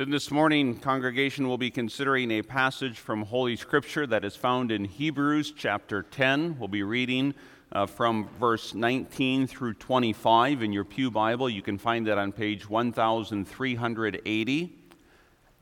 [0.00, 4.72] Then this morning, congregation will be considering a passage from Holy Scripture that is found
[4.72, 6.58] in Hebrews chapter 10.
[6.58, 7.34] We'll be reading
[7.70, 11.50] uh, from verse 19 through 25 in your Pew Bible.
[11.50, 14.78] You can find that on page 1380.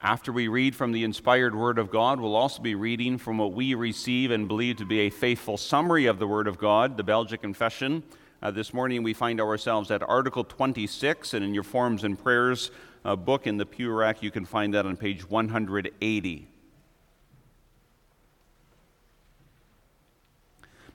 [0.01, 3.55] After we read from the inspired Word of God, we'll also be reading from what
[3.55, 7.03] we receive and believe to be a faithful summary of the Word of God, the
[7.03, 8.05] Belgic Confession.
[8.41, 12.71] Uh, this morning we find ourselves at Article 26, and in your Forms and Prayers
[13.05, 16.49] uh, book in the Pew Rack, you can find that on page 180.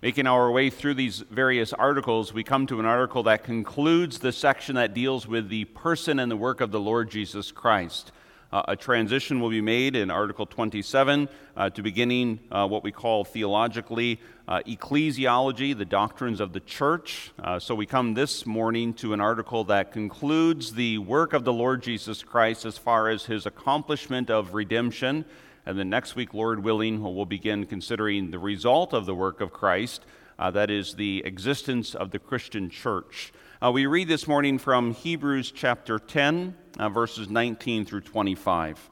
[0.01, 4.33] Making our way through these various articles, we come to an article that concludes the
[4.33, 8.11] section that deals with the person and the work of the Lord Jesus Christ.
[8.53, 12.91] Uh, a transition will be made in Article 27 uh, to beginning uh, what we
[12.91, 17.31] call theologically uh, ecclesiology, the doctrines of the church.
[17.41, 21.51] Uh, so we come this morning to an article that concludes the work of the
[21.51, 25.25] Lord Jesus Christ as far as his accomplishment of redemption.
[25.65, 29.51] And then next week, Lord willing, we'll begin considering the result of the work of
[29.51, 30.05] Christ.
[30.37, 33.33] Uh, that is the existence of the Christian church.
[33.63, 38.89] Uh, we read this morning from Hebrews chapter 10, uh, verses 19 through 25.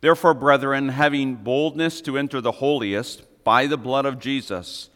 [0.00, 4.90] Therefore, brethren, having boldness to enter the holiest by the blood of Jesus,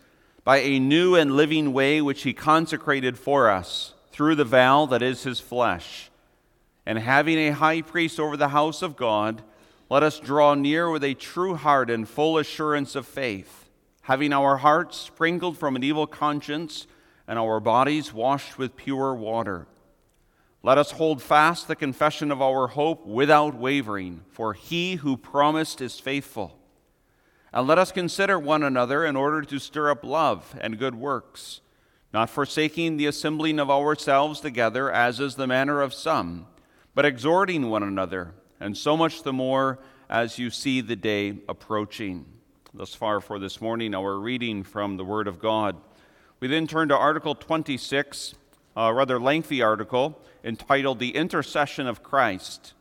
[0.45, 5.03] by a new and living way which he consecrated for us through the veil that
[5.03, 6.11] is his flesh,
[6.85, 9.43] and having a high priest over the house of God,
[9.91, 13.69] let us draw near with a true heart and full assurance of faith,
[14.03, 16.87] having our hearts sprinkled from an evil conscience
[17.27, 19.67] and our bodies washed with pure water.
[20.69, 25.81] Let us hold fast the confession of our hope without wavering, for he who promised
[25.81, 26.59] is faithful.
[27.55, 31.63] And let us consider one another in order to stir up love and good works,
[32.13, 36.47] not forsaking the assembling of ourselves together, as is the manner of some,
[36.95, 39.79] but exhorting one another, and so much the more
[40.11, 42.27] as you see the day approaching.
[42.75, 45.79] Thus far for this morning, our reading from the Word of God.
[46.41, 48.35] We then turn to Article 26,
[48.87, 52.75] a rather lengthy article entitled The Intercession of Christ.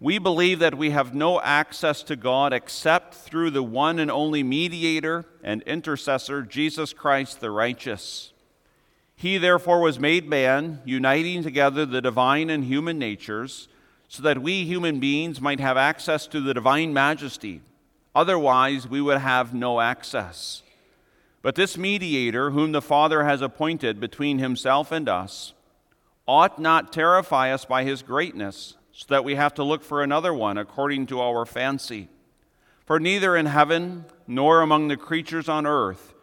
[0.00, 4.42] We believe that we have no access to God except through the one and only
[4.42, 8.32] mediator and intercessor, Jesus Christ the righteous.
[9.14, 13.68] He therefore was made man, uniting together the divine and human natures,
[14.08, 17.60] so that we human beings might have access to the divine majesty.
[18.14, 20.62] Otherwise, we would have no access.
[21.46, 25.54] But this mediator, whom the Father has appointed between himself and us,
[26.26, 30.34] ought not terrify us by his greatness, so that we have to look for another
[30.34, 32.08] one according to our fancy.
[32.84, 36.14] For neither in heaven nor among the creatures on earth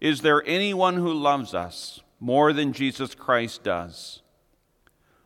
[0.00, 4.22] is there anyone who loves us more than Jesus Christ does.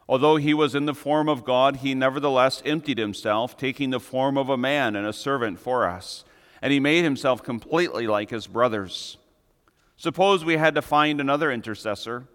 [0.09, 4.37] Although he was in the form of God, he nevertheless emptied himself, taking the form
[4.37, 6.25] of a man and a servant for us,
[6.61, 9.17] and he made himself completely like his brothers
[10.05, 12.29] Suppose we had to find another intercessor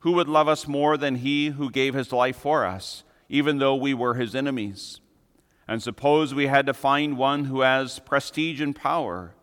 [0.00, 3.76] who would love us more than he who gave his life for us, even though
[3.76, 5.00] we were his enemies.
[5.66, 9.34] And suppose we had to find one who has prestige and power,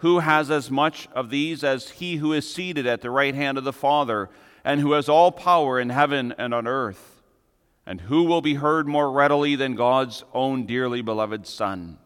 [0.00, 3.56] who has as much of these as he who is seated at the right hand
[3.56, 4.28] of the Father,
[4.62, 7.22] and who has all power in heaven and on earth.
[7.86, 11.96] And who will be heard more readily than God's own dearly beloved Son?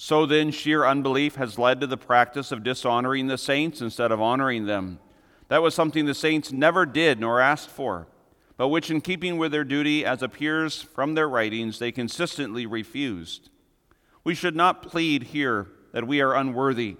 [0.00, 4.20] So then, sheer unbelief has led to the practice of dishonoring the saints instead of
[4.20, 5.00] honoring them.
[5.48, 8.06] That was something the saints never did nor asked for,
[8.56, 13.50] but which, in keeping with their duty, as appears from their writings, they consistently refused.
[14.22, 16.96] We should not plead here that we are unworthy,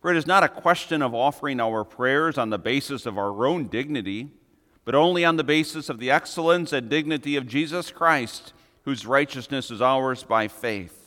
[0.00, 3.46] for it is not a question of offering our prayers on the basis of our
[3.46, 4.30] own dignity,
[4.86, 8.54] but only on the basis of the excellence and dignity of Jesus Christ,
[8.84, 11.03] whose righteousness is ours by faith.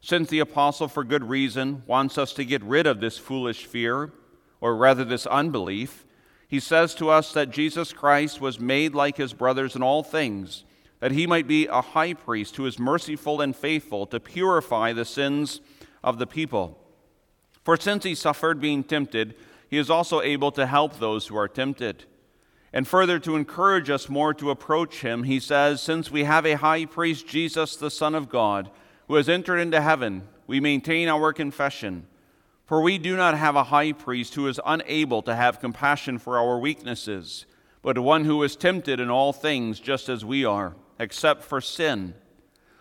[0.00, 4.12] Since the apostle, for good reason, wants us to get rid of this foolish fear,
[4.60, 6.04] or rather this unbelief,
[6.48, 10.64] he says to us that Jesus Christ was made like his brothers in all things,
[11.00, 15.04] that he might be a high priest who is merciful and faithful to purify the
[15.04, 15.60] sins
[16.02, 16.78] of the people.
[17.64, 19.34] For since he suffered being tempted,
[19.68, 22.04] he is also able to help those who are tempted.
[22.72, 26.56] And further, to encourage us more to approach him, he says, Since we have a
[26.56, 28.70] high priest, Jesus, the Son of God,
[29.08, 32.06] who has entered into heaven, we maintain our confession.
[32.66, 36.38] For we do not have a high priest who is unable to have compassion for
[36.38, 37.46] our weaknesses,
[37.82, 42.14] but one who is tempted in all things just as we are, except for sin.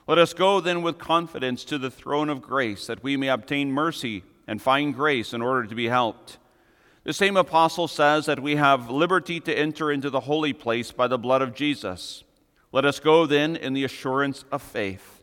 [0.05, 3.71] Let us go then with confidence to the throne of grace, that we may obtain
[3.71, 6.37] mercy and find grace in order to be helped.
[7.05, 11.07] The same apostle says that we have liberty to enter into the holy place by
[11.07, 12.25] the blood of Jesus
[12.73, 15.17] Let us go then in the assurance of faith.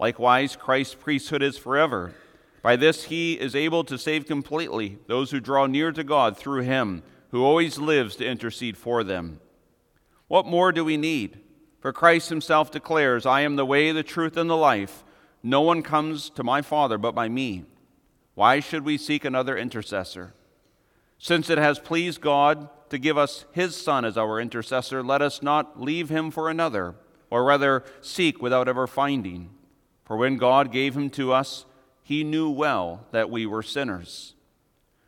[0.00, 2.14] Likewise, Christ's priesthood is forever.
[2.62, 6.62] By this he is able to save completely those who draw near to God through
[6.62, 7.02] him,
[7.32, 9.40] who always lives to intercede for them.
[10.26, 11.40] What more do we need?
[11.80, 15.04] For Christ himself declares, I am the way, the truth, and the life.
[15.42, 17.64] No one comes to my Father but by me.
[18.34, 20.32] Why should we seek another intercessor?
[21.18, 25.42] Since it has pleased God to give us his Son as our intercessor, let us
[25.42, 26.94] not leave him for another,
[27.28, 29.50] or rather seek without ever finding.
[30.10, 31.66] For when God gave him to us,
[32.02, 34.34] he knew well that we were sinners.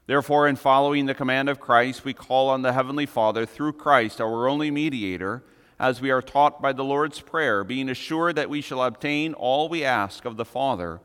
[0.07, 4.21] Therefore, in following the command of Christ, we call on the Heavenly Father through Christ,
[4.21, 5.43] our only mediator,
[5.77, 9.69] as we are taught by the Lord's Prayer, being assured that we shall obtain all
[9.69, 11.01] we ask of the Father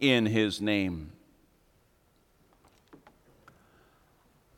[0.00, 1.12] in his name.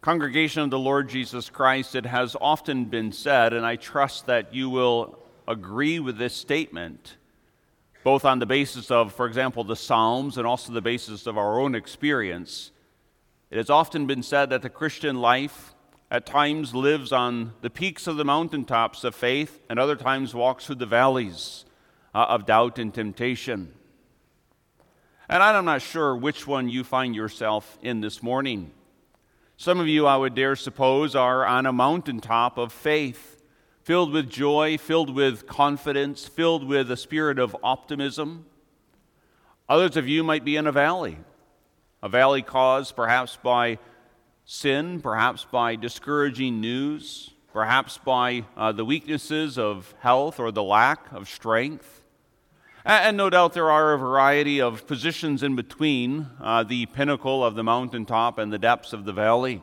[0.00, 4.55] Congregation of the Lord Jesus Christ, it has often been said, and I trust that
[4.55, 7.17] you will agree with this statement,
[8.02, 11.61] both on the basis of, for example, the Psalms and also the basis of our
[11.61, 12.70] own experience.
[13.50, 15.75] It has often been said that the Christian life
[16.11, 20.67] at times lives on the peaks of the mountaintops of faith and other times walks
[20.67, 21.64] through the valleys
[22.14, 23.73] uh, of doubt and temptation.
[25.29, 28.73] And I'm not sure which one you find yourself in this morning.
[29.56, 33.40] Some of you, I would dare suppose, are on a mountaintop of faith,
[33.82, 38.44] filled with joy, filled with confidence, filled with a spirit of optimism.
[39.69, 41.19] Others of you might be in a valley,
[42.03, 43.79] a valley caused perhaps by
[44.44, 51.11] sin, perhaps by discouraging news, perhaps by uh, the weaknesses of health or the lack
[51.12, 52.03] of strength.
[52.85, 57.55] And no doubt there are a variety of positions in between uh, the pinnacle of
[57.55, 59.62] the mountaintop and the depths of the valley.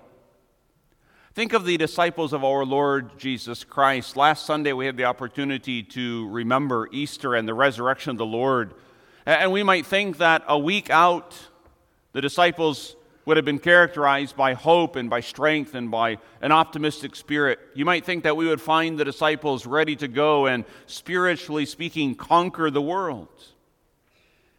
[1.38, 4.18] Think of the disciples of our Lord Jesus Christ.
[4.18, 8.74] Last Sunday we had the opportunity to remember Easter and the resurrection of the Lord.
[9.24, 11.38] And we might think that a week out,
[12.14, 12.96] the disciples
[13.26, 17.60] would have been characterized by hope and by strength and by an optimistic spirit.
[17.76, 22.16] You might think that we would find the disciples ready to go and, spiritually speaking,
[22.16, 23.30] conquer the world.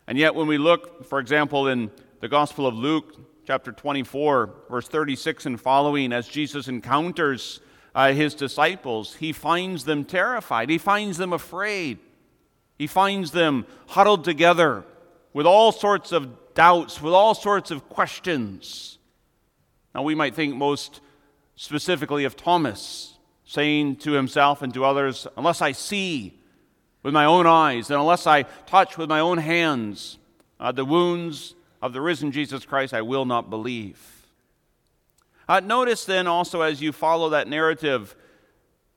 [0.06, 1.90] And yet, when we look, for example, in
[2.20, 3.16] the Gospel of Luke,
[3.48, 7.60] chapter 24, verse 36 and following, as Jesus encounters
[7.94, 11.96] uh, his disciples, he finds them terrified, he finds them afraid,
[12.76, 14.84] he finds them huddled together
[15.32, 18.98] with all sorts of doubts, with all sorts of questions.
[19.94, 21.00] Now, we might think most
[21.56, 23.16] specifically of Thomas
[23.46, 26.38] saying to himself and to others, Unless I see
[27.02, 30.18] with my own eyes, and unless I touch with my own hands
[30.60, 34.26] uh, the wounds of the risen Jesus Christ, I will not believe.
[35.48, 38.14] Uh, notice then also as you follow that narrative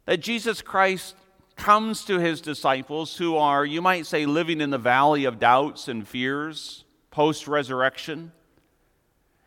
[0.06, 1.16] that Jesus Christ
[1.56, 5.88] comes to his disciples who are, you might say, living in the valley of doubts
[5.88, 8.32] and fears post resurrection.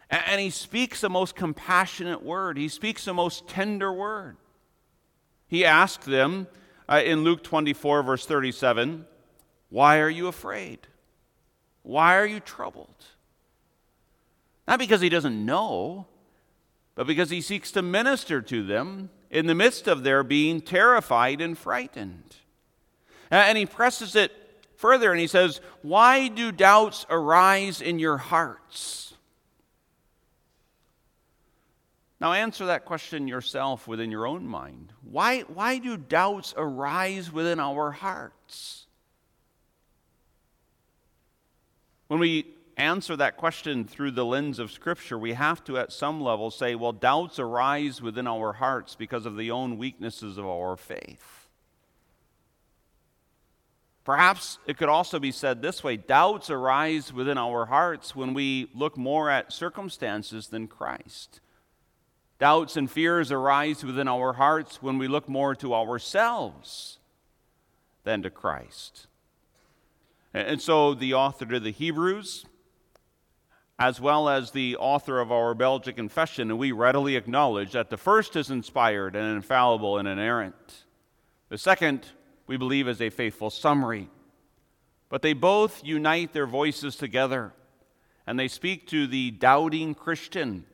[0.08, 4.36] And he speaks the most compassionate word, he speaks the most tender word.
[5.48, 6.46] He asked them
[6.88, 9.04] uh, in Luke 24, verse 37,
[9.70, 10.86] Why are you afraid?
[11.82, 13.04] Why are you troubled?
[14.66, 16.06] Not because he doesn't know,
[16.94, 21.40] but because he seeks to minister to them in the midst of their being terrified
[21.40, 22.36] and frightened.
[23.30, 24.32] Uh, and he presses it
[24.76, 29.14] further and he says, Why do doubts arise in your hearts?
[32.20, 34.92] Now, answer that question yourself within your own mind.
[35.02, 38.86] Why, why do doubts arise within our hearts?
[42.06, 46.20] When we answer that question through the lens of Scripture, we have to, at some
[46.20, 50.76] level, say, well, doubts arise within our hearts because of the own weaknesses of our
[50.76, 51.48] faith.
[54.04, 58.68] Perhaps it could also be said this way doubts arise within our hearts when we
[58.74, 61.40] look more at circumstances than Christ.
[62.38, 66.98] Doubts and fears arise within our hearts when we look more to ourselves
[68.02, 69.06] than to Christ.
[70.34, 72.44] And so the author to the Hebrews,
[73.78, 77.96] as well as the author of our Belgic Confession, and we readily acknowledge that the
[77.96, 80.84] first is inspired and infallible and inerrant.
[81.48, 82.06] The second
[82.46, 84.08] we believe, is a faithful summary.
[85.08, 87.52] But they both unite their voices together
[88.26, 90.64] and they speak to the doubting Christian.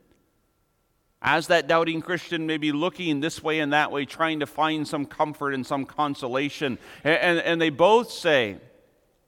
[1.20, 4.86] As that doubting Christian may be looking this way and that way, trying to find
[4.86, 6.78] some comfort and some consolation.
[7.04, 8.58] And, and, and they both say,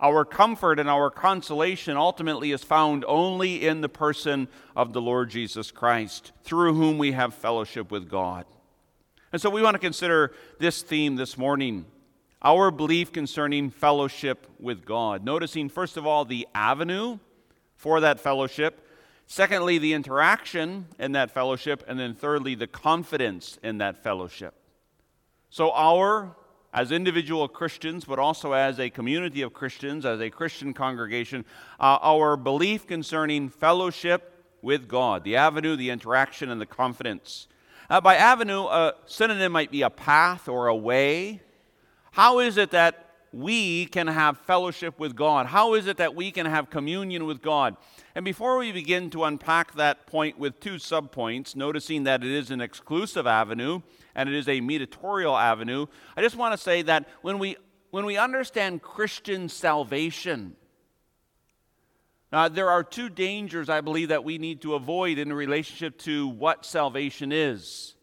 [0.02, 5.30] our comfort and our consolation ultimately is found only in the person of the Lord
[5.30, 8.44] Jesus Christ, through whom we have fellowship with God.
[9.32, 11.86] And so we want to consider this theme this morning
[12.42, 15.24] our belief concerning fellowship with God.
[15.24, 17.18] Noticing, first of all, the avenue
[17.76, 18.84] for that fellowship.
[19.28, 21.84] Secondly, the interaction in that fellowship.
[21.86, 24.54] And then thirdly, the confidence in that fellowship.
[25.50, 26.34] So, our,
[26.72, 31.44] as individual Christians, but also as a community of Christians, as a Christian congregation,
[31.78, 37.48] uh, our belief concerning fellowship with God, the avenue, the interaction, and the confidence.
[37.90, 41.42] Uh, by avenue, a synonym might be a path or a way.
[42.12, 45.46] How is it that we can have fellowship with God?
[45.46, 47.76] How is it that we can have communion with God?
[48.14, 52.50] And before we begin to unpack that point with two subpoints, noticing that it is
[52.50, 53.80] an exclusive avenue
[54.14, 55.86] and it is a mediatorial avenue,
[56.16, 57.56] I just want to say that when we,
[57.90, 60.56] when we understand Christian salvation,
[62.32, 66.28] uh, there are two dangers, I believe, that we need to avoid in relationship to
[66.28, 67.94] what salvation is.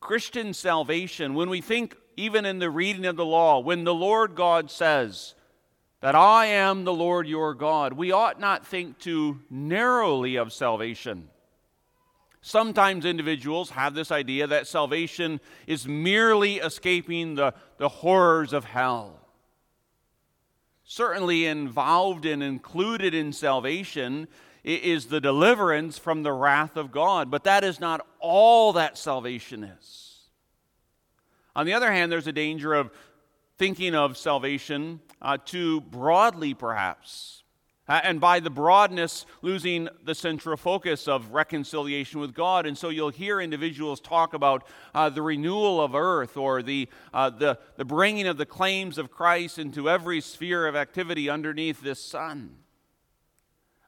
[0.00, 4.34] Christian salvation, when we think even in the reading of the law, when the Lord
[4.34, 5.34] God says
[6.00, 11.28] that I am the Lord your God, we ought not think too narrowly of salvation.
[12.40, 19.20] Sometimes individuals have this idea that salvation is merely escaping the, the horrors of hell.
[20.84, 24.28] Certainly, involved and included in salvation
[24.62, 29.64] is the deliverance from the wrath of God, but that is not all that salvation
[29.64, 30.15] is.
[31.56, 32.90] On the other hand, there's a danger of
[33.56, 37.44] thinking of salvation uh, too broadly, perhaps.
[37.88, 42.66] And by the broadness, losing the central focus of reconciliation with God.
[42.66, 47.30] And so you'll hear individuals talk about uh, the renewal of earth or the, uh,
[47.30, 52.04] the, the bringing of the claims of Christ into every sphere of activity underneath this
[52.04, 52.56] sun.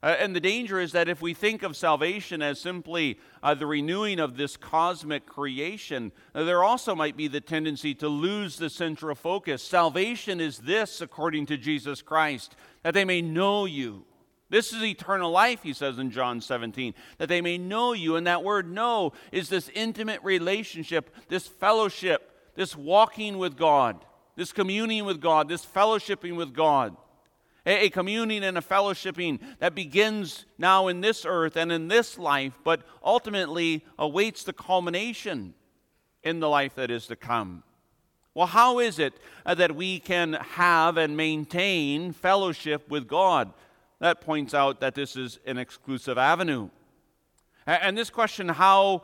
[0.02, 3.67] Uh, and the danger is that if we think of salvation as simply uh, the
[3.67, 8.71] renewing of this cosmic creation, uh, there also might be the tendency to lose the
[8.71, 9.62] central focus.
[9.62, 14.05] Salvation is this, according to Jesus Christ, that they may know you.
[14.50, 18.17] This is eternal life, he says in John 17, that they may know you.
[18.17, 24.05] And that word know is this intimate relationship, this fellowship, this walking with God,
[24.37, 26.97] this communing with God, this fellowshipping with God
[27.69, 32.55] a, communing and a fellowshipping that begins now in this earth and in this life,
[32.65, 35.55] but ultimately awaits the culmination
[36.23, 37.63] in the life that is to come.
[38.35, 43.53] Well, how is it uh, that we can have and maintain fellowship with God?
[44.01, 46.71] That points out that this is an exclusive avenue.
[47.67, 49.03] And this question, how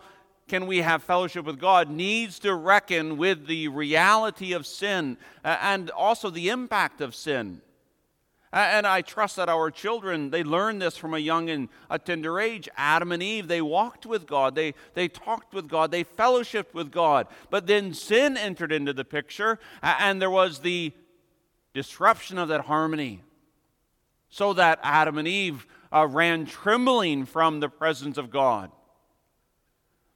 [0.49, 5.57] can we have fellowship with God, needs to reckon with the reality of sin uh,
[5.61, 7.63] and also the impact of sin.
[8.55, 12.39] And I trust that our children, they learn this from a young and a tender
[12.39, 12.69] age.
[12.77, 16.93] Adam and Eve, they walked with God, they, they talked with God, they fellowshiped with
[16.93, 17.27] God.
[17.51, 20.93] But then sin entered into the picture, and there was the
[21.73, 23.23] disruption of that harmony.
[24.29, 28.71] So that Adam and Eve uh, ran trembling from the presence of God.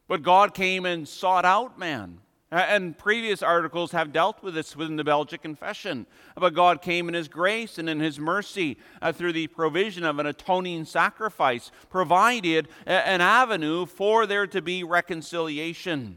[0.07, 2.21] But God came and sought out man.
[2.51, 6.07] And previous articles have dealt with this within the Belgic Confession.
[6.35, 10.19] But God came in His grace and in His mercy uh, through the provision of
[10.19, 16.17] an atoning sacrifice, provided a- an avenue for there to be reconciliation.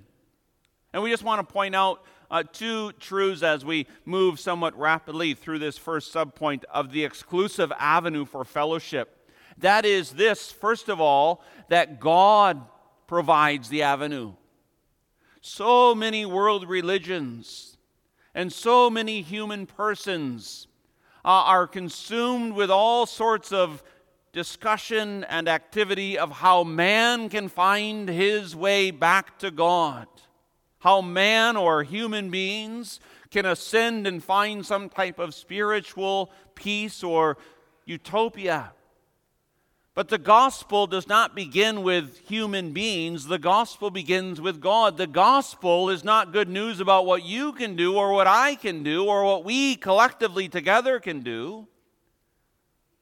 [0.94, 5.34] And we just want to point out uh, two truths as we move somewhat rapidly
[5.34, 9.30] through this first subpoint of the exclusive avenue for fellowship.
[9.58, 12.62] That is this, first of all, that God
[13.06, 14.34] provides the avenue.
[15.42, 17.78] So many world religions
[18.36, 20.68] and so many human persons
[21.26, 23.84] uh, are consumed with all sorts of
[24.34, 30.08] discussion and activity of how man can find his way back to God,
[30.80, 33.00] how man or human beings
[33.32, 37.38] can ascend and find some type of spiritual peace or
[37.86, 38.74] utopia.
[39.94, 43.26] But the gospel does not begin with human beings.
[43.26, 44.96] The gospel begins with God.
[44.96, 48.84] The gospel is not good news about what you can do or what I can
[48.84, 51.68] do or what we collectively together can do.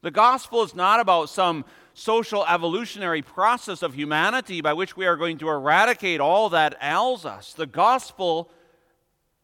[0.01, 5.17] The gospel is not about some social evolutionary process of humanity by which we are
[5.17, 7.53] going to eradicate all that ails us.
[7.53, 8.49] The gospel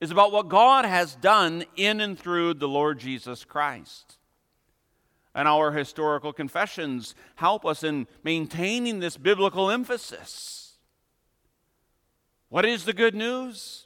[0.02, 4.18] is about what God has done in and through the Lord Jesus Christ
[5.36, 10.78] and our historical confessions help us in maintaining this biblical emphasis.
[12.48, 13.86] What is the good news?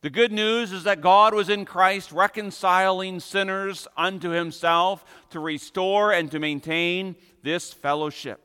[0.00, 6.12] The good news is that God was in Christ reconciling sinners unto himself to restore
[6.12, 8.40] and to maintain this fellowship.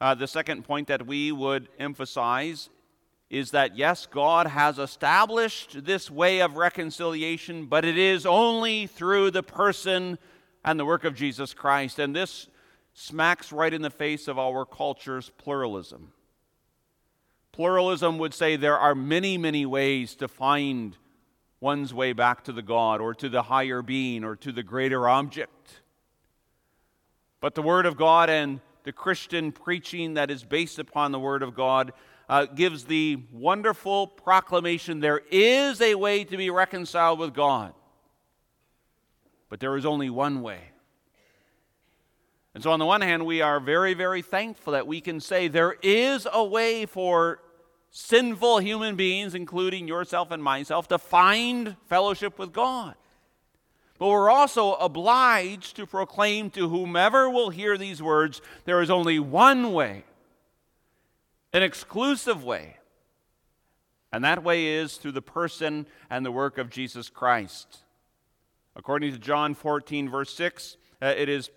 [0.00, 2.68] Uh, the second point that we would emphasize
[3.30, 9.30] is that yes, God has established this way of reconciliation, but it is only through
[9.30, 10.18] the person
[10.64, 11.98] and the work of Jesus Christ.
[11.98, 12.48] And this
[12.94, 16.12] smacks right in the face of our culture's pluralism.
[17.52, 20.96] Pluralism would say there are many, many ways to find
[21.60, 25.08] one's way back to the God or to the higher being or to the greater
[25.08, 25.80] object.
[27.40, 31.42] But the Word of God and the Christian preaching that is based upon the Word
[31.42, 31.92] of God
[32.28, 37.74] uh, gives the wonderful proclamation there is a way to be reconciled with God,
[39.54, 40.58] but there is only one way.
[42.54, 45.46] And so, on the one hand, we are very, very thankful that we can say
[45.46, 47.38] there is a way for
[47.92, 52.96] sinful human beings, including yourself and myself, to find fellowship with God.
[54.00, 59.20] But we're also obliged to proclaim to whomever will hear these words there is only
[59.20, 60.02] one way,
[61.52, 62.78] an exclusive way.
[64.12, 67.83] And that way is through the person and the work of Jesus Christ.
[68.76, 71.50] According to John 14, verse 6, uh, it is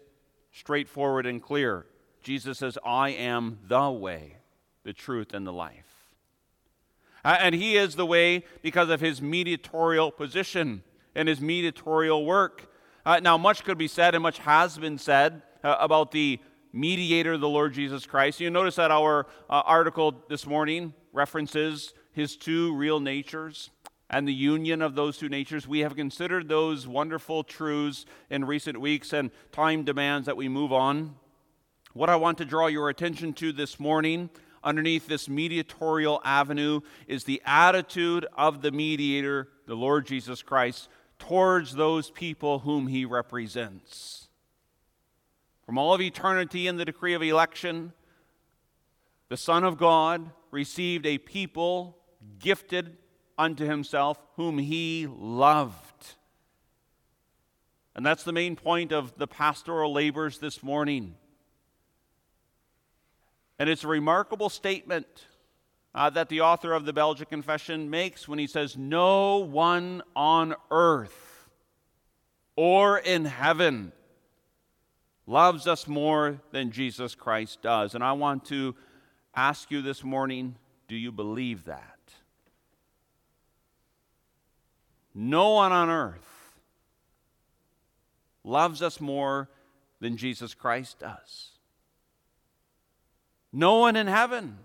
[0.52, 1.86] straightforward and clear.
[2.22, 4.38] Jesus says, I am the way,
[4.84, 5.86] the truth, and the life.
[7.24, 10.84] Uh, and he is the way because of his mediatorial position
[11.16, 12.72] and his mediatorial work.
[13.06, 16.40] Uh, now, much could be said and much has been said uh, about the
[16.72, 18.40] mediator, the Lord Jesus Christ.
[18.40, 23.72] You notice that our uh, article this morning references his two real natures
[24.10, 25.68] and the union of those two natures.
[25.68, 30.72] We have considered those wonderful truths in recent weeks, and time demands that we move
[30.72, 31.16] on.
[31.94, 34.30] What I want to draw your attention to this morning,
[34.64, 41.74] underneath this mediatorial avenue, is the attitude of the mediator, the Lord Jesus Christ, towards
[41.74, 44.28] those people whom he represents.
[45.66, 47.92] From all of eternity in the decree of election,
[49.28, 51.98] the Son of God received a people
[52.40, 52.96] gifted
[53.38, 56.16] unto himself whom he loved.
[57.96, 61.16] And that's the main point of the pastoral labors this morning.
[63.60, 65.08] And it's a remarkable statement
[65.96, 70.54] uh, that the author of the Belgic Confession makes when he says, No one on
[70.70, 71.50] earth
[72.56, 73.92] or in heaven
[75.26, 77.96] loves us more than Jesus Christ does.
[77.96, 78.76] And I want to
[79.36, 80.56] ask you this morning
[80.88, 81.97] do you believe that?
[85.20, 86.54] No one on earth
[88.44, 89.50] loves us more
[90.00, 91.54] than Jesus Christ does.
[93.52, 94.60] No one in heaven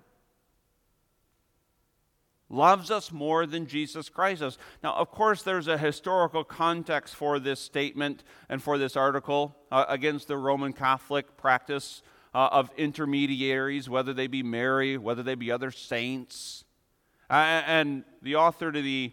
[2.51, 4.59] loves us more than Jesus Christ does.
[4.83, 9.87] Now, of course, there's a historical context for this statement and for this article uh,
[9.89, 12.03] against the Roman Catholic practice
[12.35, 16.65] uh, of intermediaries, whether they be Mary, whether they be other saints.
[17.31, 19.13] Uh, and the author to the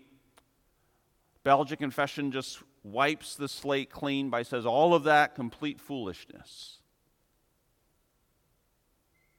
[1.50, 6.78] Belgic confession just wipes the slate clean by says all of that complete foolishness.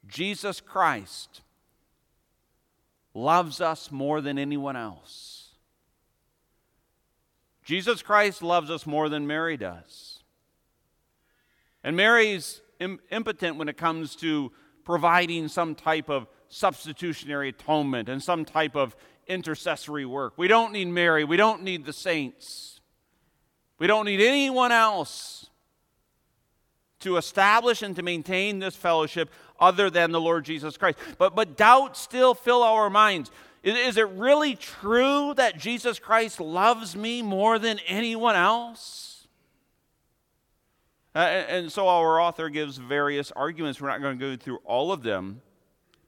[0.08, 1.42] Jesus Christ
[3.14, 5.50] loves us more than anyone else.
[7.62, 10.24] Jesus Christ loves us more than Mary does.
[11.84, 14.50] And Mary's impotent when it comes to
[14.82, 20.34] providing some type of substitutionary atonement and some type of intercessory work.
[20.36, 21.24] We don't need Mary.
[21.24, 22.80] We don't need the saints.
[23.78, 25.48] We don't need anyone else
[27.00, 30.98] to establish and to maintain this fellowship other than the Lord Jesus Christ.
[31.18, 33.30] But, but doubts still fill our minds.
[33.62, 39.26] Is, is it really true that Jesus Christ loves me more than anyone else?
[41.14, 43.80] Uh, and, and so our author gives various arguments.
[43.80, 45.42] We're not going to go through all of them.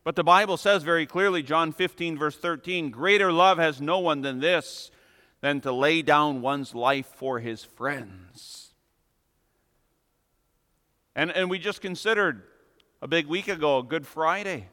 [0.04, 4.22] But the Bible says very clearly, John 15, verse 13, greater love has no one
[4.22, 4.90] than this,
[5.40, 8.74] than to lay down one's life for his friends.
[11.14, 12.42] And, and we just considered
[13.00, 14.68] a big week ago, Good Friday.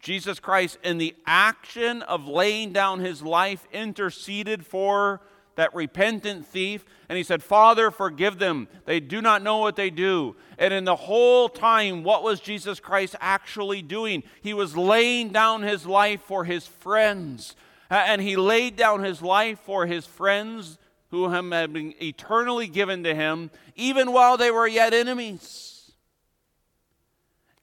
[0.00, 5.20] Jesus Christ, in the action of laying down his life, interceded for
[5.58, 8.68] that repentant thief, and he said, Father, forgive them.
[8.84, 10.36] They do not know what they do.
[10.56, 14.22] And in the whole time, what was Jesus Christ actually doing?
[14.40, 17.56] He was laying down his life for his friends.
[17.90, 20.78] And he laid down his life for his friends
[21.10, 25.90] who had been eternally given to him, even while they were yet enemies.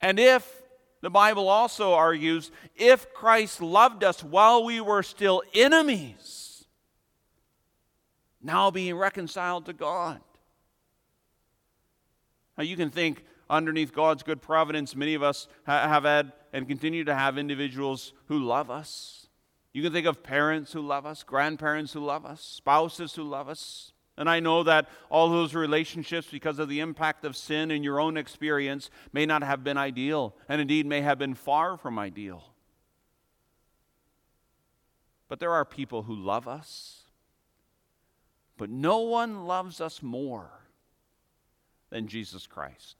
[0.02, 0.64] And if,
[1.00, 6.35] the Bible also argues, if Christ loved us while we were still enemies,
[8.46, 10.22] now being reconciled to God.
[12.58, 16.68] Now, you can think underneath God's good providence, many of us ha- have had and
[16.68, 19.28] continue to have individuals who love us.
[19.74, 23.50] You can think of parents who love us, grandparents who love us, spouses who love
[23.50, 23.92] us.
[24.16, 28.00] And I know that all those relationships, because of the impact of sin in your
[28.00, 32.54] own experience, may not have been ideal, and indeed may have been far from ideal.
[35.28, 37.05] But there are people who love us,
[38.58, 40.50] but no one loves us more
[41.90, 42.96] than Jesus Christ.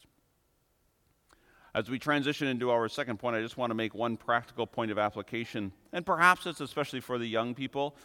[1.74, 4.92] As we transition into our second point, I just want to make one practical point
[4.92, 7.98] of application, and perhaps it's especially for the young people,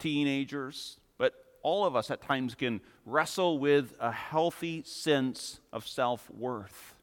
[0.00, 1.32] teenagers, but
[1.62, 6.96] all of us at times can wrestle with a healthy sense of self worth.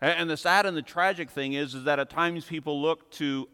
[0.00, 3.48] And the sad and the tragic thing is, is that at times people look to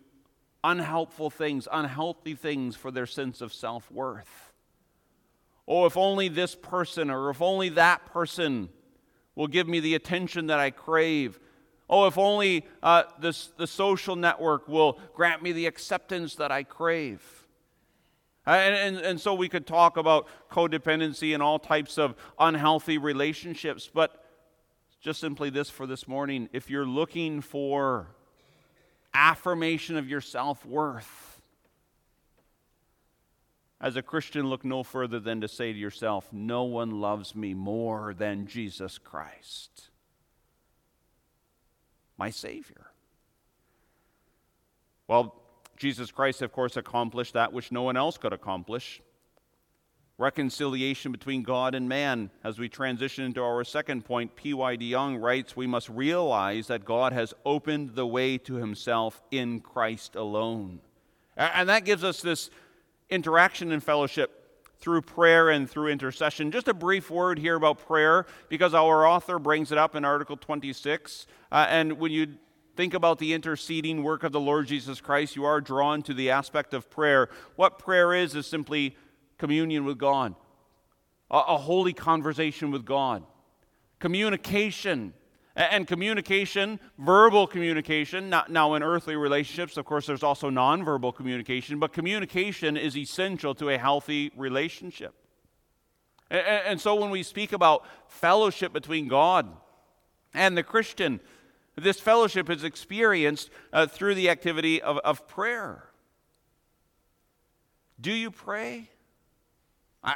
[0.65, 4.53] unhelpful things, unhealthy things for their sense of self worth.
[5.67, 8.71] Oh, if only this person or if only that person
[9.35, 11.39] will give me the attention that I crave.
[11.91, 16.65] Oh, if only uh, this, the social network will grant me the acceptance that I
[16.65, 17.23] crave.
[18.47, 22.97] Uh, and, and, and so we could talk about codependency and all types of unhealthy
[22.99, 24.25] relationships, but
[25.01, 28.09] just simply this for this morning if you're looking for
[29.19, 31.41] affirmation of your self worth.
[33.81, 37.55] As a Christian, look no further than to say to yourself, No one loves me
[37.55, 39.91] more than Jesus Christ,
[42.17, 42.87] my Savior.
[45.07, 45.35] Well,
[45.77, 49.01] Jesus Christ, of course, accomplished that which no one else could accomplish
[50.19, 52.31] reconciliation between God and man.
[52.45, 54.77] As we transition into our second point, P.Y.
[54.77, 59.61] De Jong writes, We must realize that God has opened the way to himself in
[59.61, 60.81] Christ alone.
[61.37, 62.51] And that gives us this
[63.09, 64.35] interaction and fellowship
[64.81, 66.51] through prayer and through intercession.
[66.51, 70.37] Just a brief word here about prayer, because our author brings it up in Article
[70.37, 71.27] 26.
[71.51, 72.27] Uh, and when you
[72.77, 76.31] think about the interceding work of the Lord Jesus Christ, you are drawn to the
[76.31, 77.29] aspect of prayer.
[77.57, 78.97] What prayer is, is simply
[79.39, 80.35] communion with God,
[81.31, 83.23] a, a holy conversation with God,
[83.99, 85.15] communication.
[85.57, 91.81] And communication, verbal communication, not, now in earthly relationships, of course, there's also nonverbal communication,
[91.81, 95.15] but communication is essential to a healthy relationship.
[96.31, 99.49] And, and so when we speak about fellowship between God
[100.33, 101.19] and the Christian,
[101.75, 105.91] this fellowship is experienced uh, through the activity of, of prayer.
[108.01, 108.91] Do you pray?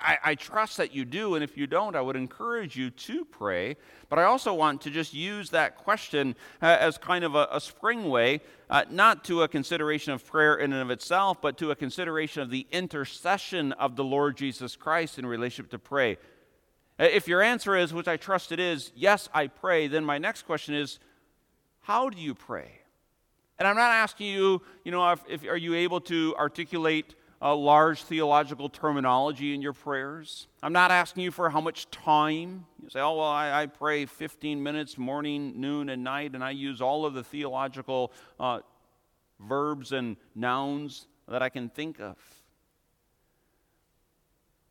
[0.01, 3.25] I, I, trust that you do, and if you don't, I would encourage you to
[3.25, 3.77] pray.
[4.09, 7.61] But I also want to just use that question uh, as kind of a, a
[7.61, 11.71] spring way, uh, not to a consideration of prayer in and of itself, but to
[11.71, 16.17] a consideration of the intercession of the Lord Jesus Christ in relationship to pray.
[16.99, 20.19] Uh, if your answer is, which I trust it is, yes, I pray, then my
[20.19, 20.99] next question is,
[21.81, 22.81] how do you pray?
[23.59, 27.55] And I'm not asking you, you know, if, if are you able to articulate uh,
[27.57, 30.47] large theological terminology in your prayers.
[30.63, 32.67] I'm not asking you for how much time.
[32.81, 36.53] You say, oh, well, I, I pray 15 minutes morning, noon, and night, and I
[36.53, 38.61] use all of the theological uh,
[39.41, 42.17] verbs and nouns that I can think of.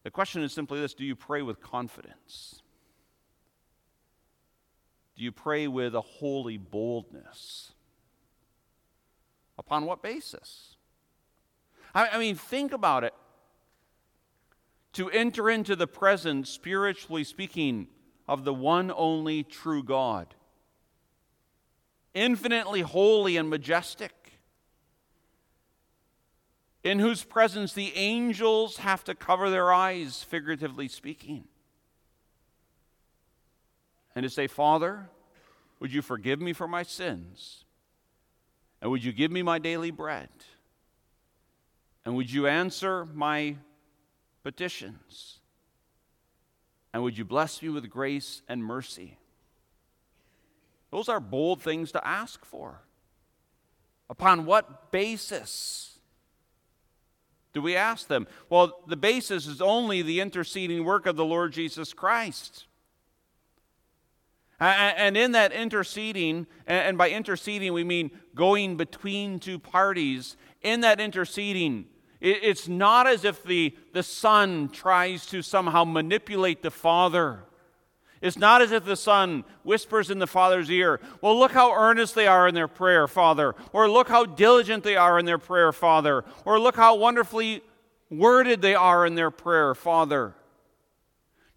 [0.03, 2.63] The question is simply this Do you pray with confidence?
[5.17, 7.73] Do you pray with a holy boldness?
[9.57, 10.70] Upon what basis?
[11.93, 13.13] I, I mean, think about it.
[14.93, 17.88] To enter into the presence, spiritually speaking,
[18.27, 20.36] of the one only true God,
[22.13, 24.39] infinitely holy and majestic,
[26.84, 31.45] in whose presence the angels have to cover their eyes, figuratively speaking,
[34.15, 35.10] and to say, Father,
[35.80, 37.65] would you forgive me for my sins?
[38.82, 40.30] And would you give me my daily bread?
[42.05, 43.57] And would you answer my
[44.43, 45.39] petitions?
[46.93, 49.17] And would you bless me with grace and mercy?
[50.91, 52.81] Those are bold things to ask for.
[54.09, 55.99] Upon what basis
[57.53, 58.27] do we ask them?
[58.49, 62.65] Well, the basis is only the interceding work of the Lord Jesus Christ.
[64.59, 71.00] And in that interceding, and by interceding we mean going between two parties, in that
[71.00, 71.86] interceding,
[72.19, 77.39] it's not as if the, the Son tries to somehow manipulate the Father.
[78.21, 82.13] It's not as if the Son whispers in the Father's ear, Well, look how earnest
[82.13, 83.56] they are in their prayer, Father.
[83.74, 86.24] Or look how diligent they are in their prayer, Father.
[86.45, 87.63] Or look how wonderfully
[88.12, 90.36] worded they are in their prayer, Father.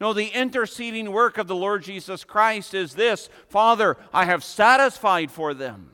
[0.01, 5.31] No, the interceding work of the Lord Jesus Christ is this Father, I have satisfied
[5.31, 5.91] for them.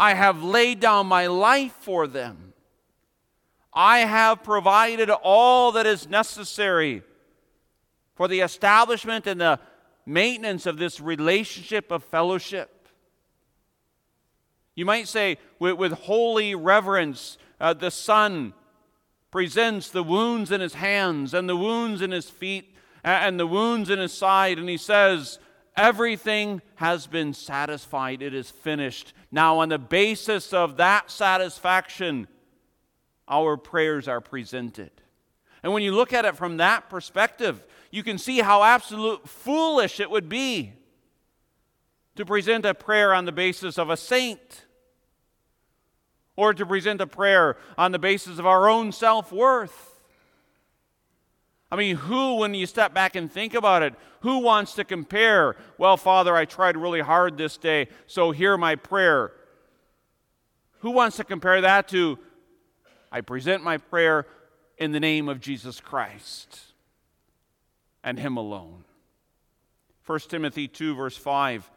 [0.00, 2.54] I have laid down my life for them.
[3.70, 7.02] I have provided all that is necessary
[8.14, 9.60] for the establishment and the
[10.06, 12.88] maintenance of this relationship of fellowship.
[14.74, 18.54] You might say, with, with holy reverence, uh, the Son
[19.30, 23.90] presents the wounds in his hands and the wounds in his feet and the wounds
[23.90, 25.38] in his side, and he says,
[25.80, 28.20] Everything has been satisfied.
[28.20, 29.14] It is finished.
[29.32, 32.28] Now, on the basis of that satisfaction,
[33.26, 34.90] our prayers are presented.
[35.62, 40.00] And when you look at it from that perspective, you can see how absolute foolish
[40.00, 40.74] it would be
[42.14, 44.66] to present a prayer on the basis of a saint
[46.36, 49.89] or to present a prayer on the basis of our own self worth.
[51.70, 55.56] I mean, who, when you step back and think about it, who wants to compare?
[55.78, 59.32] Well, Father, I tried really hard this day, so hear my prayer.
[60.80, 62.18] Who wants to compare that to,
[63.12, 64.26] I present my prayer
[64.78, 66.58] in the name of Jesus Christ
[68.02, 68.84] and Him alone?
[70.06, 71.70] 1 Timothy 2, verse 5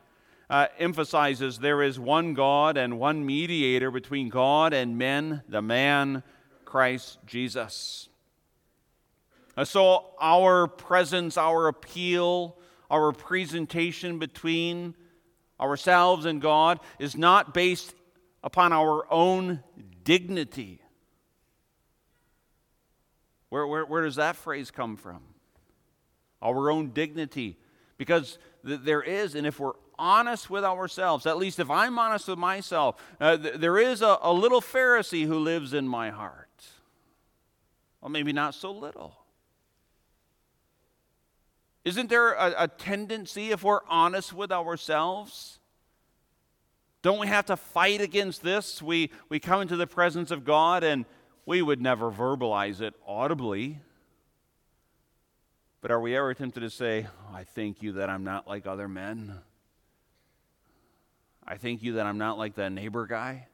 [0.49, 6.23] uh, emphasizes there is one God and one mediator between God and men, the man
[6.65, 8.09] Christ Jesus.
[9.63, 12.57] So, our presence, our appeal,
[12.89, 14.95] our presentation between
[15.59, 17.93] ourselves and God is not based
[18.43, 19.63] upon our own
[20.03, 20.81] dignity.
[23.49, 25.21] Where, where, where does that phrase come from?
[26.41, 27.57] Our own dignity.
[27.97, 32.27] Because th- there is, and if we're honest with ourselves, at least if I'm honest
[32.27, 36.49] with myself, uh, th- there is a, a little Pharisee who lives in my heart.
[38.01, 39.22] Well, maybe not so little.
[41.85, 45.59] Isn't there a, a, tendency, if we're honest with ourselves?
[47.01, 48.81] Don't we have to fight against this?
[48.81, 51.05] We, we come into the presence of God and
[51.45, 53.79] we would never verbalize it audibly.
[55.81, 58.87] But are we ever tempted to say, I thank you that I'm not like other
[58.87, 59.39] men?
[61.45, 63.47] I thank you that I'm not like that neighbor guy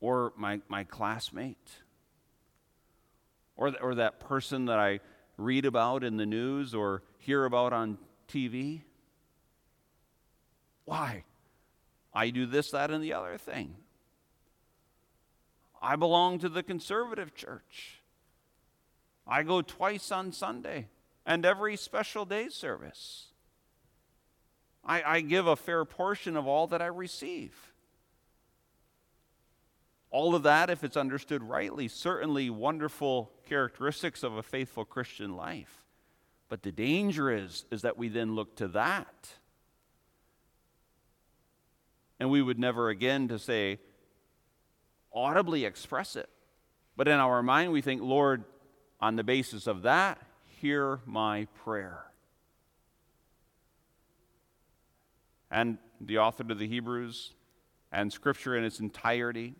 [0.00, 1.68] or my, my classmate
[3.56, 5.00] or, or that person that I
[5.36, 8.80] read about in the news or hear about on TV.
[10.84, 11.24] Why?
[12.14, 13.76] I do this, that, and the other thing.
[15.82, 18.00] I belong to the conservative church.
[19.26, 20.88] I go twice on Sunday
[21.26, 23.26] and every special day service.
[24.84, 27.72] I, I give a fair portion of all that I receive.
[30.10, 35.84] All of that, if it's understood rightly, certainly wonderful characteristics of a faithful Christian life.
[36.48, 39.30] But the danger is, is that we then look to that.
[42.18, 43.78] And we would never again to say,
[45.12, 46.28] audibly express it.
[46.96, 48.44] But in our mind, we think, Lord,
[49.00, 50.18] on the basis of that,
[50.60, 52.04] hear my prayer.
[55.50, 57.34] And the author of the Hebrews
[57.92, 59.54] and Scripture in its entirety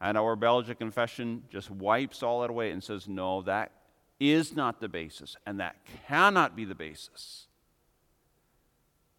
[0.00, 3.72] and our Belgian confession just wipes all that away and says, no, that
[4.20, 7.46] is not the basis, and that cannot be the basis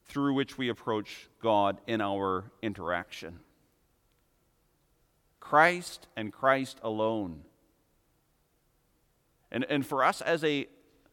[0.05, 3.39] through which we approach God in our interaction.
[5.39, 7.41] Christ and Christ alone.
[9.51, 10.67] And, and for us as a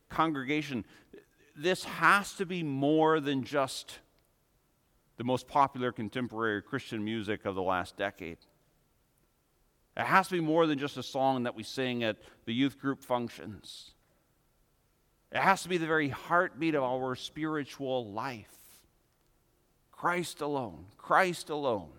[0.08, 0.84] congregation,
[1.56, 3.98] this has to be more than just
[5.16, 8.38] the most popular contemporary Christian music of the last decade.
[9.96, 12.78] It has to be more than just a song that we sing at the youth
[12.78, 13.92] group functions.
[15.32, 18.52] It has to be the very heartbeat of our spiritual life.
[19.90, 21.90] Christ alone, Christ alone,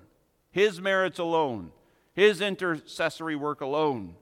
[0.51, 1.71] His merits alone,
[2.13, 4.15] His intercessory work alone.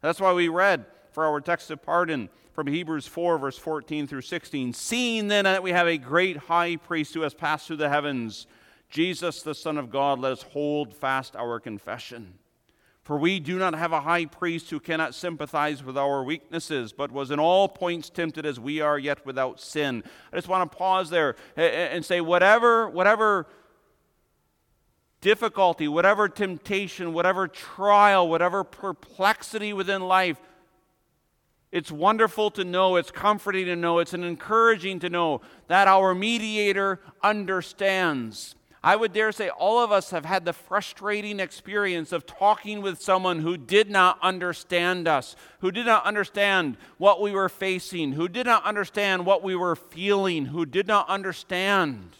[0.00, 4.20] That's why we read for our text of pardon from Hebrews 4, verse 14 through
[4.20, 4.72] 16.
[4.72, 8.46] Seeing then that we have a great high priest who has passed through the heavens,
[8.88, 12.34] Jesus, the Son of God, let us hold fast our confession.
[13.04, 17.12] For we do not have a high priest who cannot sympathize with our weaknesses, but
[17.12, 20.02] was in all points tempted as we are, yet without sin.
[20.32, 23.46] I just want to pause there and say, whatever, whatever
[25.20, 30.38] difficulty, whatever temptation, whatever trial, whatever perplexity within life,
[31.70, 36.14] it's wonderful to know, it's comforting to know, it's an encouraging to know that our
[36.14, 38.54] mediator understands.
[38.84, 43.00] I would dare say all of us have had the frustrating experience of talking with
[43.00, 48.28] someone who did not understand us, who did not understand what we were facing, who
[48.28, 52.10] did not understand what we were feeling, who did not understand.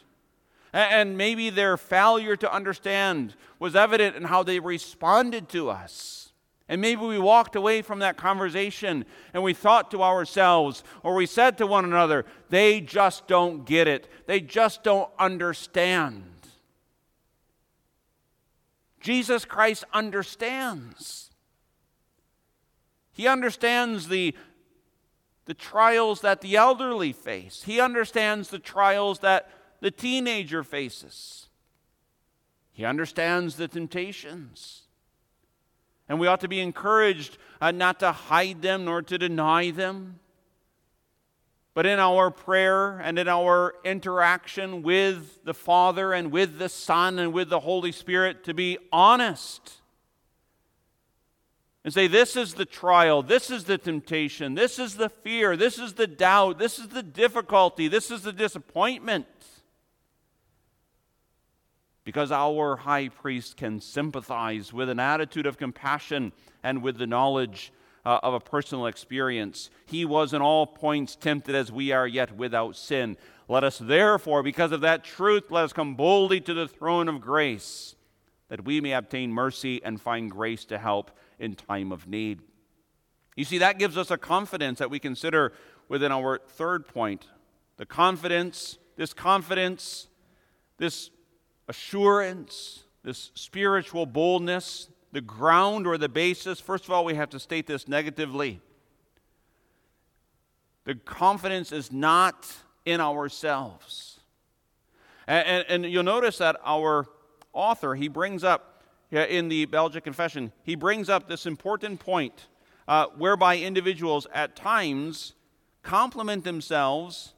[0.72, 6.32] And maybe their failure to understand was evident in how they responded to us.
[6.66, 11.26] And maybe we walked away from that conversation and we thought to ourselves, or we
[11.26, 14.08] said to one another, they just don't get it.
[14.26, 16.30] They just don't understand.
[19.04, 21.30] Jesus Christ understands.
[23.12, 24.34] He understands the,
[25.44, 31.48] the trials that the elderly face, he understands the trials that the teenager faces,
[32.72, 34.84] he understands the temptations.
[36.08, 40.18] And we ought to be encouraged uh, not to hide them nor to deny them.
[41.74, 47.18] But in our prayer and in our interaction with the Father and with the Son
[47.18, 49.80] and with the Holy Spirit, to be honest
[51.84, 55.78] and say, This is the trial, this is the temptation, this is the fear, this
[55.78, 59.26] is the doubt, this is the difficulty, this is the disappointment.
[62.04, 66.32] Because our high priest can sympathize with an attitude of compassion
[66.62, 67.72] and with the knowledge
[68.04, 69.70] uh, of a personal experience.
[69.86, 73.16] He was in all points tempted as we are, yet without sin.
[73.48, 77.20] Let us therefore, because of that truth, let us come boldly to the throne of
[77.20, 77.94] grace,
[78.48, 82.40] that we may obtain mercy and find grace to help in time of need.
[83.36, 85.52] You see, that gives us a confidence that we consider
[85.88, 87.26] within our third point.
[87.76, 90.08] The confidence, this confidence,
[90.78, 91.10] this
[91.68, 97.38] assurance, this spiritual boldness the ground or the basis, first of all, we have to
[97.38, 98.60] state this negatively.
[100.86, 102.52] The confidence is not
[102.84, 104.18] in ourselves.
[105.28, 107.06] And, and, and, you'll notice that our
[107.52, 112.48] author, he brings up in the Belgic Confession, he brings up this important point
[112.88, 115.34] uh, whereby individuals at times
[115.84, 117.34] compliment themselves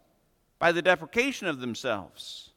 [0.58, 2.52] by the deprecation of themselves.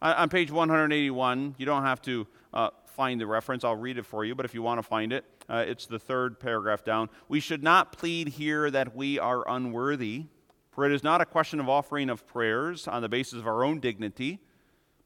[0.00, 3.62] On, on page 181, you don't have to uh, find the reference.
[3.62, 5.98] I'll read it for you, but if you want to find it, uh, it's the
[5.98, 7.10] third paragraph down.
[7.28, 10.24] We should not plead here that we are unworthy,
[10.72, 13.62] for it is not a question of offering of prayers on the basis of our
[13.62, 14.40] own dignity,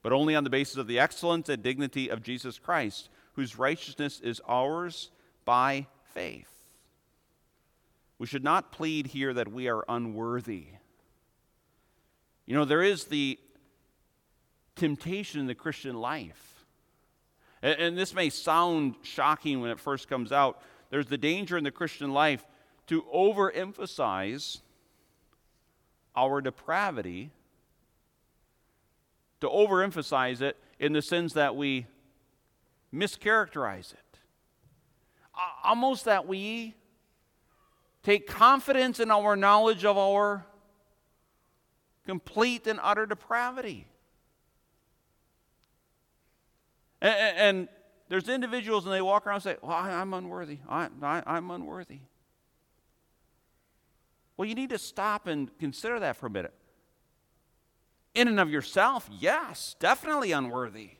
[0.02, 4.20] but only on the basis of the excellence and dignity of Jesus Christ, whose righteousness
[4.20, 5.10] is ours
[5.44, 6.48] by faith.
[8.18, 10.66] We should not plead here that we are unworthy.
[12.46, 13.38] You know, there is the
[14.76, 16.49] temptation in the Christian life
[17.62, 20.62] and, and this may sound shocking when it first comes out.
[20.90, 22.44] There's the danger in the Christian life
[22.88, 24.60] to overemphasize
[26.16, 27.30] our depravity,
[29.40, 31.86] to overemphasize it in the sense that we
[32.92, 34.18] mischaracterize it.
[35.62, 36.74] Almost that we
[38.02, 40.44] take confidence in our knowledge of our
[42.06, 43.86] complete and utter depravity.
[47.00, 47.68] And, and
[48.08, 50.58] there's individuals and they walk around and say, Well, I, am unworthy.
[50.68, 52.00] I, I, I'm unworthy.
[54.36, 56.54] Well, you need to stop and consider that for a minute.
[58.14, 60.92] In and of yourself, yes, definitely unworthy.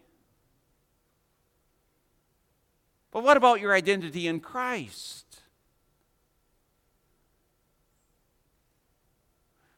[3.11, 5.30] But what about your identity in Christ?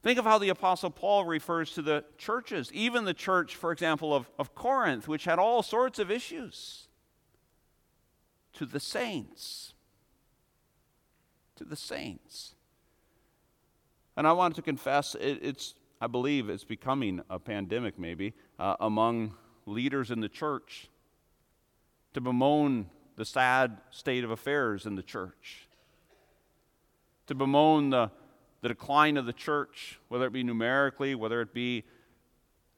[0.03, 4.13] Think of how the Apostle Paul refers to the churches, even the church, for example,
[4.13, 6.89] of, of Corinth, which had all sorts of issues.
[8.55, 9.75] To the saints.
[11.57, 12.55] To the saints.
[14.17, 18.75] And I wanted to confess, it, it's, I believe it's becoming a pandemic maybe, uh,
[18.81, 19.35] among
[19.67, 20.89] leaders in the church
[22.15, 25.69] to bemoan the sad state of affairs in the church,
[27.29, 28.11] to bemoan the
[28.63, 31.85] the decline of the church, whether it be numerically, whether it be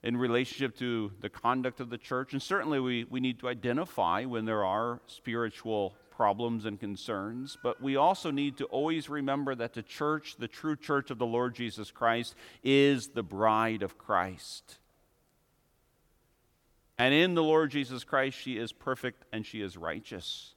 [0.02, 2.32] in relationship to the conduct of the church.
[2.32, 7.82] And certainly we, we need to identify when there are spiritual problems and concerns, but
[7.82, 11.54] we also need to always remember that the church, the true church of the Lord
[11.54, 14.78] Jesus Christ, is the bride of Christ.
[16.96, 20.54] And in the Lord Jesus Christ, she is perfect and she is righteous.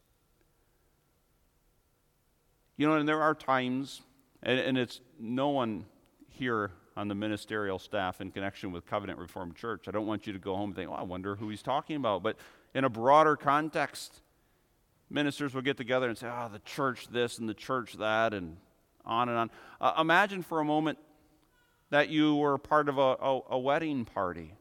[2.78, 4.02] You know, and there are times
[4.44, 5.86] and, and it's no one
[6.30, 9.88] here on the ministerial staff in connection with Covenant Reformed Church.
[9.88, 11.96] I don't want you to go home and think, oh, I wonder who he's talking
[11.96, 12.24] about.
[12.24, 12.38] But
[12.74, 14.22] in a broader context,
[15.10, 18.58] ministers will get together and say, oh, the church this and the church that, and
[19.06, 19.52] on and on.
[19.80, 20.98] Uh, imagine for a moment
[21.90, 24.54] that you were part of a, a, a wedding party.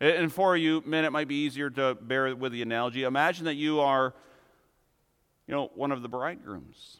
[0.00, 3.04] And for you men, it might be easier to bear with the analogy.
[3.04, 4.14] Imagine that you are,
[5.46, 6.98] you know, one of the bridegrooms,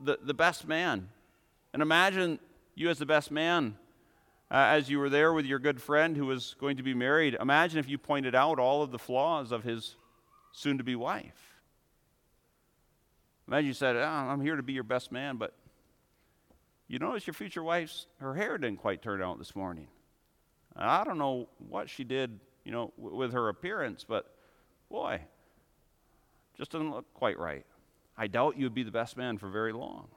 [0.00, 1.08] the, the best man.
[1.72, 2.38] And imagine
[2.74, 3.76] you as the best man,
[4.50, 7.36] uh, as you were there with your good friend who was going to be married.
[7.40, 9.96] Imagine if you pointed out all of the flaws of his
[10.52, 11.54] soon to be wife.
[13.48, 15.52] Imagine you said, oh, I'm here to be your best man, but
[16.88, 19.88] you notice your future wife's, her hair didn't quite turn out this morning.
[20.74, 24.30] I don't know what she did, you know, w- with her appearance, but
[24.90, 25.20] boy,
[26.56, 27.64] just doesn't look quite right.
[28.16, 30.08] I doubt you'd be the best man for very long.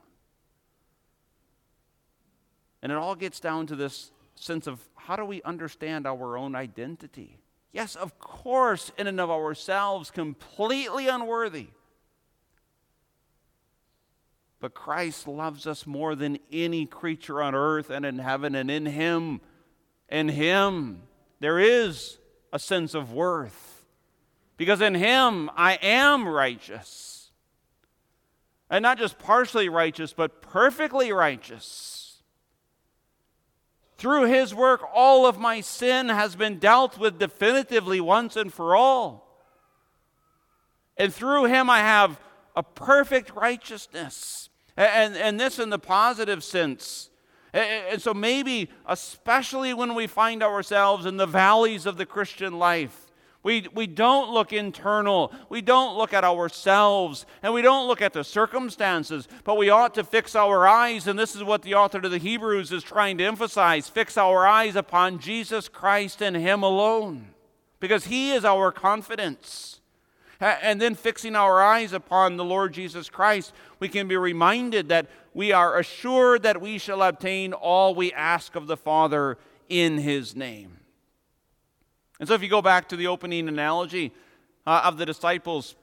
[2.82, 6.56] And it all gets down to this sense of how do we understand our own
[6.56, 7.39] identity?
[7.72, 11.68] Yes, of course, in and of ourselves, completely unworthy.
[14.60, 18.86] But Christ loves us more than any creature on earth and in heaven, and in
[18.86, 19.41] Him,
[20.10, 21.04] in Him,
[21.39, 22.18] there is
[22.52, 23.86] a sense of worth.
[24.58, 27.18] Because in Him, I am righteous.
[28.70, 32.22] And not just partially righteous, but perfectly righteous.
[33.97, 38.76] Through His work, all of my sin has been dealt with definitively once and for
[38.76, 39.43] all.
[40.97, 42.20] And through Him, I have
[42.55, 44.49] a perfect righteousness.
[44.78, 47.09] And, and this in the positive sense.
[47.51, 53.09] And so, maybe, especially when we find ourselves in the valleys of the Christian life,
[53.42, 55.32] we, we don't look internal.
[55.48, 57.26] We don't look at ourselves.
[57.42, 59.28] And we don't look at the circumstances.
[59.46, 61.08] But we ought to fix our eyes.
[61.08, 64.46] And this is what the author to the Hebrews is trying to emphasize fix our
[64.46, 67.30] eyes upon Jesus Christ and Him alone.
[67.80, 69.80] Because He is our confidence
[70.42, 75.08] and then fixing our eyes upon the Lord Jesus Christ, we can be reminded that
[75.34, 79.38] we are assured that we shall obtain all we ask of the Father
[79.68, 80.79] in His name.
[82.20, 84.13] And so, if you go back to the opening analogy
[84.67, 85.76] uh, of the disciples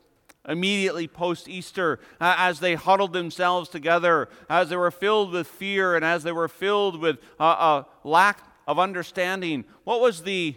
[0.49, 5.97] immediately post Easter, uh, as they huddled themselves together, as they were filled with fear,
[5.97, 10.55] and as they were filled with uh, a lack of understanding, what was the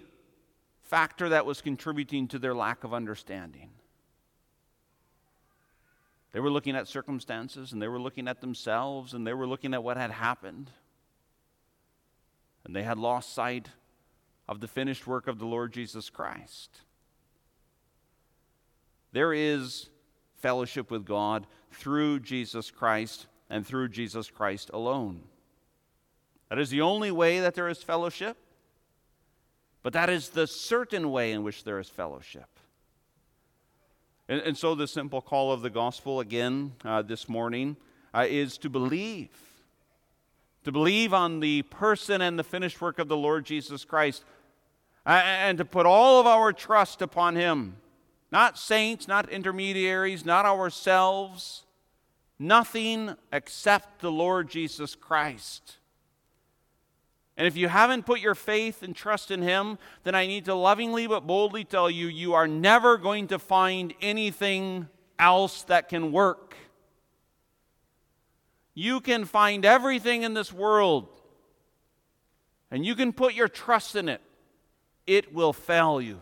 [0.84, 3.70] factor that was contributing to their lack of understanding?
[6.32, 9.74] They were looking at circumstances and they were looking at themselves and they were looking
[9.74, 10.70] at what had happened.
[12.64, 13.70] And they had lost sight
[14.50, 16.82] of the finished work of the Lord Jesus Christ.
[19.12, 19.90] There is
[20.38, 25.22] fellowship with God through Jesus Christ and through Jesus Christ alone.
[26.50, 28.38] That is the only way that there is fellowship,
[29.84, 32.50] but that is the certain way in which there is fellowship.
[34.28, 37.78] And, and so, the simple call of the gospel again uh, this morning
[38.16, 39.30] uh, is to believe.
[40.64, 44.24] To believe on the person and the finished work of the Lord Jesus Christ,
[45.06, 47.78] and to put all of our trust upon Him.
[48.32, 51.66] Not saints, not intermediaries, not ourselves,
[52.38, 55.78] nothing except the Lord Jesus Christ.
[57.36, 60.54] And if you haven't put your faith and trust in Him, then I need to
[60.54, 66.12] lovingly but boldly tell you, you are never going to find anything else that can
[66.12, 66.56] work.
[68.74, 71.08] You can find everything in this world,
[72.70, 74.22] and you can put your trust in it.
[75.10, 76.22] It will fail you.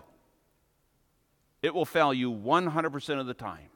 [1.61, 3.67] It will fail you 100% of the time.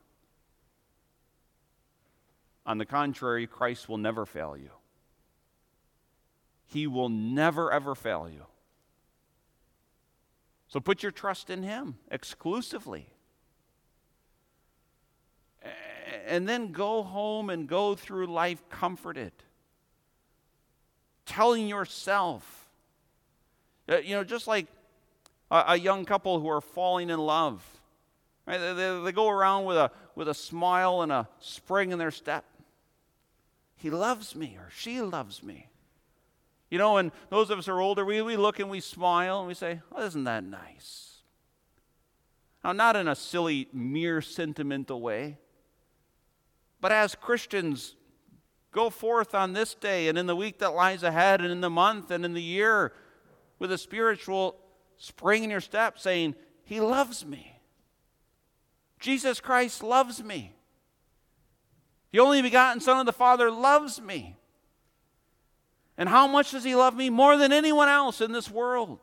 [2.65, 4.69] On the contrary, Christ will never fail you.
[6.65, 8.45] He will never, ever fail you.
[10.69, 13.09] So put your trust in Him exclusively.
[16.25, 19.33] And then go home and go through life comforted.
[21.25, 22.69] Telling yourself,
[23.89, 24.67] uh, you know, just like
[25.51, 27.63] a, a young couple who are falling in love,
[28.47, 28.57] right?
[28.57, 32.11] They, they, they go around with a, with a smile and a spring in their
[32.11, 32.45] step.
[33.75, 35.67] He loves me or she loves me.
[36.69, 39.39] You know, and those of us who are older, we, we look and we smile
[39.39, 41.17] and we say, oh, isn't that nice?
[42.63, 45.37] Now, not in a silly, mere sentimental way,
[46.79, 47.95] but as Christians,
[48.71, 51.69] go forth on this day and in the week that lies ahead and in the
[51.69, 52.93] month and in the year
[53.59, 54.55] with a spiritual
[55.01, 57.59] spring in your step saying, He loves me.
[58.99, 60.53] Jesus Christ loves me.
[62.11, 64.37] The only begotten Son of the Father loves me.
[65.97, 67.09] And how much does He love me?
[67.09, 68.99] More than anyone else in this world,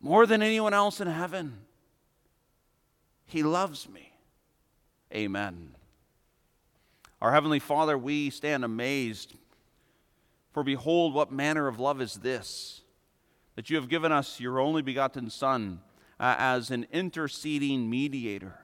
[0.00, 1.58] more than anyone else in heaven.
[3.24, 4.12] He loves me.
[5.12, 5.74] Amen.
[7.20, 9.34] Our Heavenly Father, we stand amazed
[10.52, 12.82] For behold, what manner of love is this,
[13.56, 15.80] that you have given us your only begotten Son
[16.20, 18.60] uh, as an interceding mediator,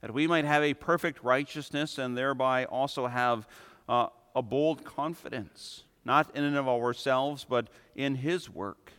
[0.00, 3.46] that we might have a perfect righteousness and thereby also have
[3.88, 8.92] uh, a bold confidence, not in and of ourselves, but in His work.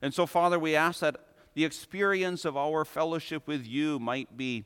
[0.00, 1.16] And so, Father, we ask that
[1.54, 4.64] the experience of our fellowship with you might be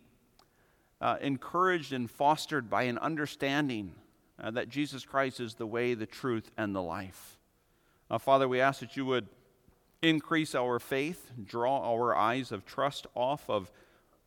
[1.01, 3.95] uh, encouraged and fostered by an understanding
[4.43, 7.39] uh, that Jesus Christ is the way, the truth, and the life.
[8.11, 9.27] Uh, Father, we ask that you would
[10.03, 13.71] increase our faith, draw our eyes of trust off of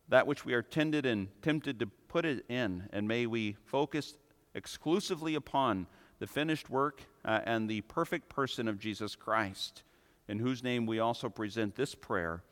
[0.08, 4.16] that which we are tended and tempted to put it in, and may we focus
[4.54, 5.86] exclusively upon
[6.18, 9.82] the finished work uh, and the perfect person of Jesus Christ,
[10.28, 12.42] in whose name we also present this prayer.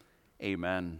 [0.43, 0.99] Amen.